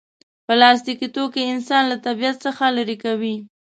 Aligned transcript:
پلاستيکي 0.47 1.07
توکي 1.15 1.41
انسان 1.53 1.83
له 1.91 1.97
طبیعت 2.05 2.37
څخه 2.45 2.63
لرې 2.77 2.97
کوي. 3.03 3.35